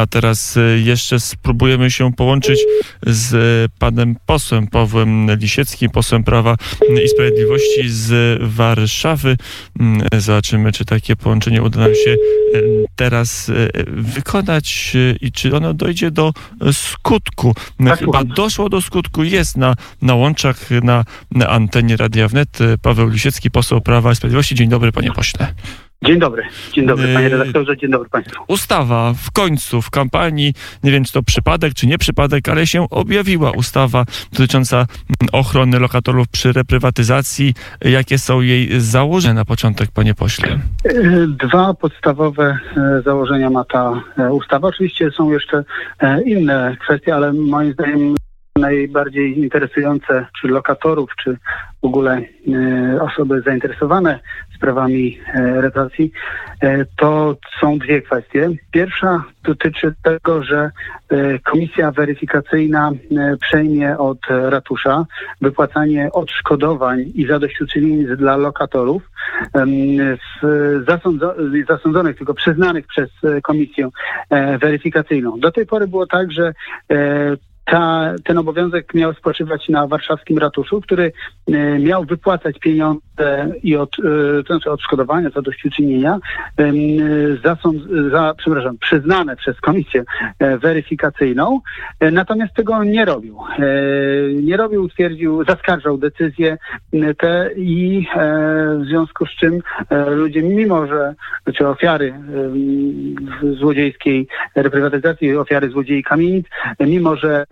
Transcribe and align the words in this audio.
A 0.00 0.06
teraz 0.06 0.58
jeszcze 0.84 1.20
spróbujemy 1.20 1.90
się 1.90 2.12
połączyć 2.12 2.60
z 3.06 3.72
panem 3.78 4.16
posłem 4.26 4.66
Pawłem 4.66 5.36
Lisieckim, 5.36 5.90
posłem 5.90 6.24
Prawa 6.24 6.56
i 7.04 7.08
Sprawiedliwości 7.08 7.88
z 7.88 8.38
Warszawy. 8.42 9.36
Zobaczymy, 10.18 10.72
czy 10.72 10.84
takie 10.84 11.16
połączenie 11.16 11.62
uda 11.62 11.80
nam 11.80 11.94
się 11.94 12.16
teraz 12.96 13.50
wykonać 13.86 14.96
i 15.20 15.32
czy 15.32 15.56
ono 15.56 15.74
dojdzie 15.74 16.10
do 16.10 16.32
skutku. 16.72 17.54
Tak, 17.84 17.98
Chyba 17.98 18.24
doszło 18.24 18.68
do 18.68 18.80
skutku, 18.80 19.24
jest 19.24 19.56
na, 19.56 19.74
na 20.02 20.14
łączach, 20.14 20.70
na, 20.70 21.04
na 21.30 21.48
antenie 21.48 21.96
Radia 21.96 22.28
Wnet. 22.28 22.58
Paweł 22.82 23.08
Lisiecki, 23.08 23.50
poseł 23.50 23.80
Prawa 23.80 24.12
i 24.12 24.16
Sprawiedliwości. 24.16 24.54
Dzień 24.54 24.68
dobry, 24.68 24.92
panie 24.92 25.12
pośle. 25.12 25.54
Dzień 26.04 26.18
dobry, 26.18 26.42
dzień 26.72 26.86
dobry 26.86 27.14
panie 27.14 27.24
Yy, 27.24 27.38
redaktorze, 27.38 27.76
dzień 27.76 27.90
dobry 27.90 28.08
państwu. 28.08 28.44
Ustawa 28.48 29.12
w 29.16 29.30
końcu 29.30 29.82
w 29.82 29.90
kampanii, 29.90 30.54
nie 30.82 30.92
wiem 30.92 31.04
czy 31.04 31.12
to 31.12 31.22
przypadek, 31.22 31.74
czy 31.74 31.86
nie 31.86 31.98
przypadek, 31.98 32.48
ale 32.48 32.66
się 32.66 32.86
objawiła 32.90 33.50
ustawa 33.50 34.04
dotycząca 34.32 34.76
mm, 34.76 34.86
ochrony 35.32 35.78
lokatorów 35.78 36.28
przy 36.28 36.52
reprywatyzacji. 36.52 37.54
Jakie 37.80 38.18
są 38.18 38.40
jej 38.40 38.80
założenia 38.80 39.34
na 39.34 39.44
początek, 39.44 39.90
panie 39.90 40.14
pośle? 40.14 40.58
Yy, 40.84 41.26
Dwa 41.28 41.74
podstawowe 41.74 42.58
e, 42.76 43.02
założenia 43.02 43.50
ma 43.50 43.64
ta 43.64 44.02
ustawa. 44.30 44.68
Oczywiście 44.68 45.10
są 45.10 45.32
jeszcze 45.32 45.64
inne 46.26 46.76
kwestie, 46.80 47.14
ale 47.14 47.32
moim 47.32 47.72
zdaniem 47.72 48.14
najbardziej 48.58 49.38
interesujące 49.38 50.26
czy 50.40 50.48
lokatorów, 50.48 51.10
czy 51.22 51.36
w 51.82 51.86
ogóle 51.86 52.20
e, 52.92 53.02
osoby 53.02 53.42
zainteresowane 53.42 54.20
sprawami 54.56 55.18
e, 55.34 55.70
e, 56.60 56.84
to 56.96 57.36
są 57.60 57.78
dwie 57.78 58.02
kwestie. 58.02 58.50
Pierwsza 58.70 59.24
dotyczy 59.44 59.94
tego, 60.02 60.42
że 60.42 60.70
e, 61.08 61.38
komisja 61.38 61.90
weryfikacyjna 61.90 62.90
e, 62.90 63.36
przejmie 63.36 63.98
od 63.98 64.18
ratusza 64.28 65.06
wypłacanie 65.40 66.12
odszkodowań 66.12 67.12
i 67.14 67.26
zadośćuczynień 67.26 68.06
dla 68.16 68.36
lokatorów 68.36 69.02
zasądzo, 70.88 71.34
zasądzonych, 71.68 72.16
tylko 72.16 72.34
przyznanych 72.34 72.86
przez 72.86 73.10
e, 73.24 73.40
komisję 73.40 73.88
weryfikacyjną. 74.60 75.40
Do 75.40 75.52
tej 75.52 75.66
pory 75.66 75.86
było 75.86 76.06
tak, 76.06 76.32
że 76.32 76.52
ta, 77.64 78.14
ten 78.24 78.38
obowiązek 78.38 78.94
miał 78.94 79.14
spoczywać 79.14 79.68
na 79.68 79.86
warszawskim 79.86 80.38
ratuszu, 80.38 80.80
który 80.80 81.12
e, 81.48 81.78
miał 81.78 82.04
wypłacać 82.04 82.58
pieniądze 82.58 83.00
i 83.62 83.76
od, 83.76 83.96
znaczy 84.46 84.70
odszkodowania, 84.70 85.30
zadośćuczynienia 85.30 86.18
em, 86.56 86.74
zasąd, 87.44 87.82
za, 88.12 88.34
przepraszam, 88.38 88.78
przyznane 88.78 89.36
przez 89.36 89.60
komisję 89.60 90.04
e, 90.38 90.58
weryfikacyjną, 90.58 91.60
e, 92.00 92.10
natomiast 92.10 92.54
tego 92.54 92.84
nie 92.84 93.04
robił. 93.04 93.38
E, 93.58 93.64
nie 94.42 94.56
robił, 94.56 94.88
twierdził, 94.88 95.44
zaskarżał 95.44 95.98
decyzje 95.98 96.58
m, 96.92 97.14
te 97.14 97.50
i 97.56 98.06
w 98.80 98.84
związku 98.86 99.26
z 99.26 99.30
czym 99.30 99.60
ludzie, 100.06 100.42
mimo 100.42 100.86
że, 100.86 101.14
czy 101.54 101.68
ofiary 101.68 102.14
złodziejskiej 103.58 104.28
reprywatyzacji, 104.54 105.36
ofiary 105.36 105.70
złodziei 105.70 106.02
kamienic, 106.02 106.46
mimo 106.80 107.16
że 107.16 107.44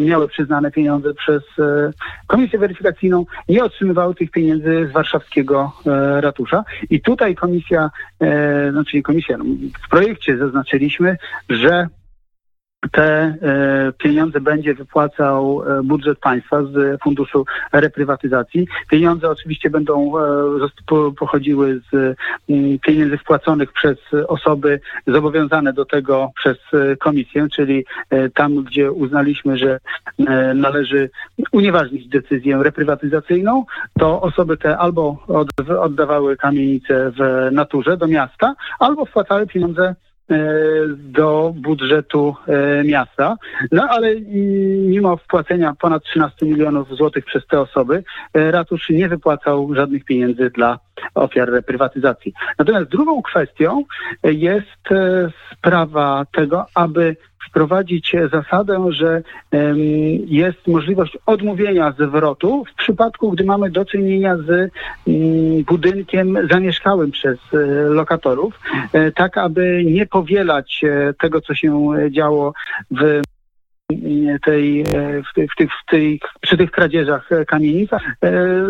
miały 0.00 0.28
przyznane 0.28 0.70
pieniądze 0.70 1.14
przez 1.14 1.42
komisję 2.26 2.58
weryfikacyjną, 2.58 3.24
nie 3.48 3.64
otrzymywały 3.64 4.14
tych 4.14 4.30
pieniędzy 4.30 4.88
z 4.92 4.92
warszawskiego 5.00 5.72
e, 5.86 6.20
ratusza. 6.20 6.64
I 6.90 7.00
tutaj 7.00 7.34
komisja, 7.34 7.90
e, 8.20 8.72
znaczy 8.72 8.96
nie 8.96 9.02
komisja, 9.02 9.38
no, 9.38 9.44
w 9.86 9.88
projekcie 9.88 10.38
zaznaczyliśmy, 10.38 11.16
że 11.48 11.88
te 12.92 13.02
e, 13.02 13.92
pieniądze 13.98 14.40
będzie 14.40 14.74
wypłacał 14.74 15.62
e, 15.62 15.82
budżet 15.82 16.18
państwa 16.18 16.62
z 16.62 17.02
funduszu 17.02 17.44
reprywatyzacji. 17.72 18.66
Pieniądze 18.90 19.30
oczywiście 19.30 19.70
będą 19.70 20.18
e, 20.18 21.12
pochodziły 21.16 21.80
z 21.92 22.16
mm, 22.48 22.78
pieniędzy 22.78 23.18
wpłaconych 23.18 23.72
przez 23.72 23.98
osoby 24.28 24.80
zobowiązane 25.06 25.72
do 25.72 25.84
tego 25.84 26.30
przez 26.34 26.56
komisję, 27.00 27.46
czyli 27.52 27.84
tam, 28.34 28.64
gdzie 28.64 28.92
uznaliśmy, 28.92 29.58
że 29.58 29.80
należy 30.54 31.10
unieważnić 31.52 32.08
decyzję 32.08 32.62
reprywatyzacyjną, 32.62 33.64
to 33.98 34.20
osoby 34.20 34.56
te 34.56 34.78
albo 34.78 35.24
od, 35.28 35.48
oddawały 35.80 36.36
kamienice 36.36 37.12
w 37.18 37.48
naturze 37.52 37.96
do 37.96 38.06
miasta, 38.06 38.54
albo 38.78 39.04
wpłacały 39.04 39.46
pieniądze 39.46 39.94
do 40.96 41.52
budżetu 41.56 42.36
e, 42.46 42.84
miasta. 42.84 43.36
No 43.72 43.88
ale 43.90 44.20
mimo 44.86 45.16
wpłacenia 45.16 45.74
ponad 45.80 46.04
13 46.04 46.46
milionów 46.46 46.88
złotych 46.96 47.24
przez 47.24 47.46
te 47.46 47.60
osoby, 47.60 48.04
e, 48.34 48.50
ratusz 48.50 48.90
nie 48.90 49.08
wypłacał 49.08 49.74
żadnych 49.74 50.04
pieniędzy 50.04 50.50
dla 50.50 50.78
ofiar 51.14 51.50
reprywatyzacji. 51.50 52.32
Natomiast 52.58 52.90
drugą 52.90 53.22
kwestią 53.22 53.84
e, 54.22 54.32
jest 54.32 54.92
e, 54.92 55.30
sprawa 55.52 56.26
tego, 56.32 56.66
aby 56.74 57.16
wprowadzić 57.48 58.16
zasadę, 58.32 58.86
że 58.92 59.22
jest 60.26 60.66
możliwość 60.66 61.18
odmówienia 61.26 61.94
zwrotu 61.98 62.64
w 62.64 62.74
przypadku, 62.74 63.30
gdy 63.30 63.44
mamy 63.44 63.70
do 63.70 63.84
czynienia 63.84 64.36
z 64.36 64.50
mm, 65.08 65.64
budynkiem 65.64 66.38
zamieszkałym 66.50 67.10
przez 67.10 67.38
e, 67.52 67.56
lokatorów, 67.88 68.60
e, 68.92 69.12
tak 69.12 69.38
aby 69.38 69.82
nie 69.86 70.06
powielać 70.06 70.80
e, 70.84 71.14
tego, 71.14 71.40
co 71.40 71.54
się 71.54 71.92
działo 72.10 72.52
w 72.90 73.22
tej, 74.44 74.80
e, 74.80 74.84
w, 75.30 75.34
tej, 75.34 75.48
w, 75.48 75.54
tych, 75.56 75.70
w 75.70 75.90
tej, 75.90 76.20
przy 76.40 76.56
tych 76.56 76.70
kradzieżach 76.70 77.32
e, 77.32 77.44
kamienic, 77.44 77.90
e, 77.92 77.98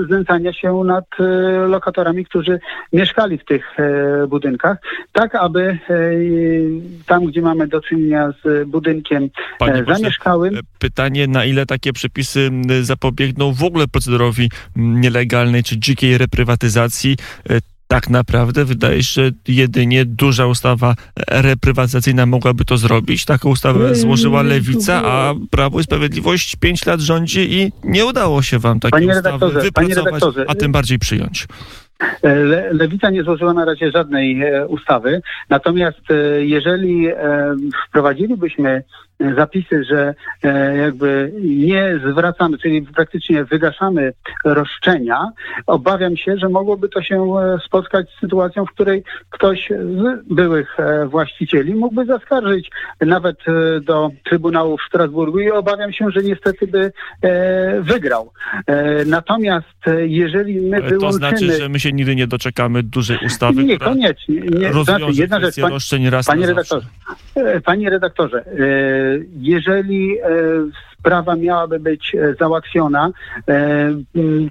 znęcania 0.07 0.53
się 0.53 0.85
nad 0.85 1.05
lokatorami, 1.69 2.25
którzy 2.25 2.61
mieszkali 2.93 3.39
w 3.39 3.45
tych 3.45 3.77
budynkach, 4.29 4.79
tak 5.13 5.35
aby 5.35 5.79
tam, 7.07 7.27
gdzie 7.27 7.43
mamy 7.43 7.67
do 7.67 7.81
czynienia 7.81 8.33
z 8.45 8.69
budynkiem 8.69 9.29
Panie 9.59 9.75
e, 9.75 9.79
pośle, 9.79 9.95
zamieszkałym, 9.95 10.55
Pytanie, 10.79 11.27
na 11.27 11.45
ile 11.45 11.67
takie 11.67 11.93
przepisy 11.93 12.51
zapobiegną 12.83 13.53
w 13.53 13.65
ogóle 13.65 13.89
procederowi 13.89 14.51
nielegalnej 14.77 15.63
czy 15.63 15.79
dzikiej 15.79 16.19
reprywatyzacji? 16.19 17.17
Tak 17.91 18.11
naprawdę 18.11 18.65
wydaje 18.65 19.03
się, 19.03 19.23
że 19.23 19.31
jedynie 19.49 20.05
duża 20.05 20.47
ustawa 20.47 20.95
reprywatyzacyjna 21.31 22.27
mogłaby 22.27 22.65
to 22.65 22.77
zrobić. 22.77 23.25
Taką 23.25 23.51
ustawę 23.51 23.95
złożyła 23.95 24.43
Lewica, 24.43 25.03
a 25.05 25.35
Prawo 25.51 25.81
i 25.81 25.83
Sprawiedliwość 25.83 26.57
pięć 26.57 26.87
lat 26.87 27.01
rządzi 27.01 27.55
i 27.55 27.73
nie 27.85 28.07
udało 28.07 28.43
się 28.43 28.59
wam 28.59 28.81
takiej 28.81 28.91
Panie 28.91 29.19
ustawy 29.19 29.63
wypracować, 29.63 30.23
a 30.49 30.55
tym 30.55 30.73
bardziej 30.73 30.99
przyjąć. 30.99 31.47
E, 32.23 32.35
Le, 32.35 32.73
Lewica 32.73 33.11
nie 33.11 33.23
złożyła 33.23 33.55
na 33.55 33.65
razie 33.65 33.91
żadnej 33.91 34.43
e, 34.43 34.67
ustawy, 34.67 35.23
natomiast 35.49 36.11
e, 36.11 36.15
jeżeli 36.45 37.09
e, 37.09 37.15
wprowadzilibyśmy 37.89 38.83
zapisy, 39.37 39.85
że 39.85 40.15
e, 40.43 40.77
jakby 40.77 41.33
nie 41.43 42.01
zwracamy, 42.11 42.59
czyli 42.59 42.83
praktycznie 42.83 43.45
wygaszamy 43.45 44.13
roszczenia, 44.45 45.29
obawiam 45.67 46.17
się, 46.17 46.37
że 46.37 46.49
mogłoby 46.49 46.89
to 46.89 47.03
się 47.03 47.17
e, 47.17 47.59
spotkać 47.67 48.07
z 48.17 48.21
sytuacją, 48.21 48.67
w 48.67 48.71
której 48.71 49.05
ktoś 49.31 49.69
z 49.71 50.27
byłych 50.35 50.81
e, 50.81 51.07
właścicieli 51.07 51.75
mógłby 51.75 52.05
zaskarżyć 52.07 52.71
nawet 53.01 53.37
do 53.83 54.11
Trybunału 54.25 54.79
w 54.79 54.83
Strasburgu 54.83 55.41
i 55.41 55.51
obawiam 55.51 55.93
się, 55.93 56.11
że 56.11 56.23
niestety 56.23 56.67
by 56.67 56.93
wygrał. 57.81 58.33
Natomiast 59.07 59.67
jeżeli 60.07 60.61
my 60.61 60.77
Ale 60.77 60.91
to 60.91 60.91
wyłączymy... 60.91 61.29
znaczy, 61.29 61.53
że 61.53 61.69
my 61.69 61.81
się 61.81 61.93
nigdy 61.93 62.17
nie 62.17 62.27
doczekamy 62.27 62.83
dużej 62.83 63.19
ustawy, 63.27 63.53
która 63.55 63.67
Niekoniecznie. 63.67 64.41
Nie, 64.41 64.49
znaczy, 64.49 64.75
rozwiąże 64.75 65.23
jedna 65.23 65.41
rzecz, 65.41 65.61
pan, 65.61 65.73
roszczeń 65.73 66.11
raz 66.11 66.27
panie 66.27 66.47
redaktorze, 66.47 66.87
panie 67.65 67.91
redaktorze, 67.91 68.39
e, 68.39 68.45
jeżeli 69.37 70.19
e, 70.19 70.25
sprawa 71.01 71.37
miałaby 71.37 71.81
być 71.81 72.15
e, 72.15 72.35
załatwiona, 72.41 73.11
e, 73.49 73.91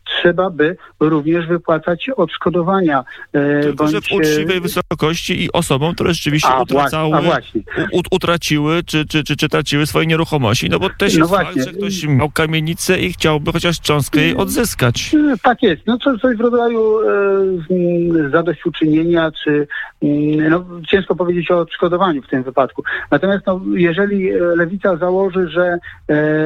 trzeba 0.05 0.49
by 0.49 0.77
również 0.99 1.47
wypłacać 1.47 2.09
odszkodowania. 2.09 3.03
e, 3.33 3.61
Tylko, 3.61 3.87
że 3.87 4.01
w 4.01 4.09
bądź, 4.09 4.27
uczciwej 4.27 4.61
wysokości 4.61 5.43
i 5.43 5.51
osobom, 5.51 5.93
które 5.93 6.13
rzeczywiście 6.13 6.49
a, 6.49 6.61
utracały, 6.61 7.15
a 7.15 7.21
właśnie. 7.21 7.61
u, 7.91 8.01
utraciły 8.11 8.83
czy, 8.83 9.05
czy, 9.05 9.23
czy, 9.23 9.35
czy 9.35 9.49
traciły 9.49 9.85
swoje 9.85 10.07
nieruchomości. 10.07 10.69
No 10.69 10.79
bo 10.79 10.89
też 10.89 11.13
No 11.13 11.19
jest 11.19 11.29
właśnie. 11.29 11.63
fakt, 11.63 11.67
że 11.67 11.77
ktoś 11.77 12.03
miał 12.03 12.29
kamienicę 12.29 12.99
i 12.99 13.13
chciałby 13.13 13.51
chociaż 13.51 13.79
cząstkę 13.81 14.21
jej 14.21 14.35
odzyskać. 14.35 15.15
Tak 15.43 15.63
jest. 15.63 15.81
No 15.87 15.97
coś, 15.97 16.21
coś 16.21 16.37
w 16.37 16.39
rodzaju 16.39 16.99
e, 16.99 18.29
zadośćuczynienia, 18.29 19.31
czy 19.43 19.67
mm, 20.03 20.49
no, 20.49 20.65
ciężko 20.87 21.15
powiedzieć 21.15 21.51
o 21.51 21.59
odszkodowaniu 21.59 22.21
w 22.21 22.27
tym 22.27 22.43
wypadku. 22.43 22.83
Natomiast 23.11 23.45
no, 23.47 23.61
jeżeli 23.75 24.31
lewica 24.55 24.97
założy, 24.97 25.49
że 25.49 25.77
e, 26.09 26.38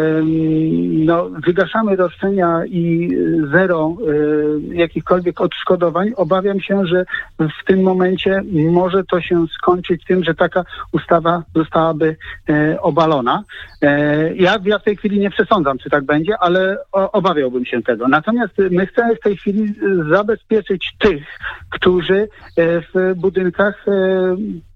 no, 1.05 1.29
wygaszamy 1.29 1.95
roszczenia 1.95 2.61
i 2.65 3.09
zero 3.51 3.95
e, 4.71 4.75
jakichkolwiek 4.75 5.41
odszkodowań, 5.41 6.11
obawiam 6.15 6.61
się, 6.61 6.85
że 6.85 7.05
w 7.39 7.65
tym 7.65 7.81
momencie 7.81 8.41
może 8.71 9.03
to 9.03 9.21
się 9.21 9.45
skończyć 9.57 10.05
tym, 10.05 10.23
że 10.23 10.35
taka 10.35 10.63
ustawa 10.91 11.43
zostałaby 11.55 12.15
e, 12.49 12.81
obalona. 12.81 13.43
E, 13.81 14.35
ja, 14.35 14.57
ja 14.65 14.79
w 14.79 14.83
tej 14.83 14.97
chwili 14.97 15.19
nie 15.19 15.29
przesądzam, 15.29 15.77
czy 15.77 15.89
tak 15.89 16.03
będzie, 16.03 16.37
ale 16.37 16.77
obawiałbym 16.91 17.65
się 17.65 17.81
tego. 17.81 18.07
Natomiast 18.07 18.53
my 18.71 18.87
chcemy 18.87 19.15
w 19.15 19.19
tej 19.19 19.37
chwili 19.37 19.73
zabezpieczyć 20.09 20.95
tych, 20.99 21.23
którzy 21.69 22.29
e, 22.57 22.81
w 22.81 23.13
budynkach 23.15 23.85
e, 23.87 23.93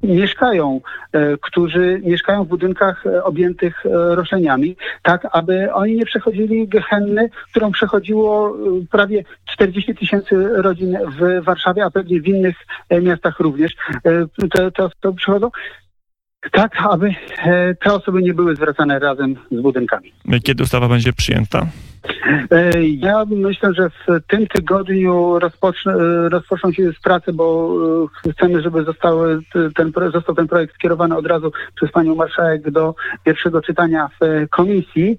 mieszkają, 0.04 0.82
e, 1.12 1.38
którzy 1.38 2.02
mieszkają 2.04 2.44
w 2.44 2.48
budynkach 2.48 3.06
e, 3.06 3.24
objętych 3.24 3.86
e, 3.86 4.16
roszczeniami, 4.16 4.76
tak 5.08 5.28
aby 5.32 5.74
oni 5.74 5.96
nie 5.96 6.06
przechodzili 6.06 6.68
gehenny, 6.68 7.30
którą 7.52 7.72
przechodziło 7.72 8.50
e, 8.50 8.86
prawie 8.92 9.24
40 9.46 9.96
tysięcy 9.96 10.36
rodzin 10.56 10.98
w 11.20 11.44
Warszawie, 11.44 11.86
a 11.86 11.92
pewnie 11.92 12.22
w 12.22 12.28
innych 12.28 12.56
e, 12.90 13.02
miastach 13.02 13.40
również. 13.40 13.72
E, 14.06 14.48
Te, 14.50 14.72
te 14.72 14.84
osoby 14.84 15.18
przychodzą. 15.18 15.50
Tak, 16.52 16.72
aby 16.90 17.16
e, 17.38 17.76
te 17.76 17.94
osoby 17.94 18.22
nie 18.22 18.34
były 18.34 18.56
zwracane 18.56 19.00
razem 19.00 19.36
z 19.52 19.62
budynkami. 19.62 20.12
Kiedy 20.44 20.64
ustawa 20.64 20.88
będzie 20.88 21.14
przyjęta? 21.14 21.68
E, 22.52 22.72
Ja 22.88 23.26
myślę, 23.26 23.74
że 23.74 23.90
w 23.90 24.20
tym 24.28 24.48
tygodniu 24.48 25.40
rozpocznie, 25.40 25.92
e, 25.92 26.30
rozpoczną 26.30 26.72
się 26.72 26.84
już 26.84 27.00
prace, 27.00 27.34
bo 27.34 27.76
e, 28.26 28.32
chcemy, 28.32 28.62
żeby 28.62 28.84
zostały, 28.84 29.40
ten, 29.76 29.92
został 30.14 30.36
ten 30.36 30.48
projekt 30.48 30.76
skierowany 30.76 31.18
od 31.18 31.28
razu 31.28 31.52
przez 31.76 31.92
panią 31.92 32.16
marszałek 32.16 32.72
do 32.72 32.96
pierwszego 33.24 33.62
czytania 33.62 34.10
w 34.22 34.50
komisji. 34.50 35.18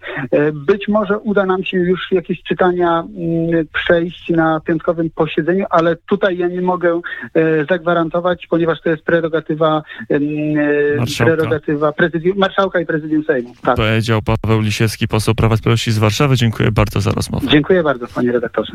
Być 0.53 0.89
może 0.89 1.19
uda 1.19 1.47
nam 1.47 1.65
się 1.65 1.77
już 1.79 2.13
jakieś 2.13 2.43
czytania 2.43 3.01
mm, 3.01 3.67
przejść 3.73 4.29
na 4.29 4.61
piątkowym 4.61 5.11
posiedzeniu, 5.11 5.67
ale 5.71 5.97
tutaj 5.97 6.39
ja 6.39 6.49
nie 6.49 6.63
mogę 6.63 7.01
zagwarantować, 7.71 8.47
ponieważ 8.47 8.81
to 8.81 8.91
jest 8.91 9.03
prerogatywa, 9.03 9.83
e, 10.11 10.19
Marszałka. 10.99 11.35
prerogatywa 11.35 11.93
prezydium, 11.93 12.39
marszałka 12.39 12.81
i 12.81 12.87
prezydium 12.87 13.25
Sejmu. 13.25 13.55
Tak. 13.63 13.77
Powiedział 13.77 14.21
Paweł 14.43 14.61
Lisiecki, 14.61 15.09
poseł 15.09 15.35
Prawa 15.35 15.57
Sprawiedliwości 15.57 15.93
z 15.93 15.99
Warszawy. 15.99 16.37
Dziękuję 16.37 16.73
bardzo 16.89 17.01
za 17.01 17.11
rozmowę. 17.11 17.47
Dziękuję 17.51 17.83
bardzo, 17.83 18.07
panie 18.07 18.33
redaktorze. 18.33 18.73